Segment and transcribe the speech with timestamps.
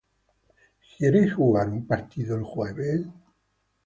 [0.97, 3.05] ¿Quieres jugar un partido el jueves?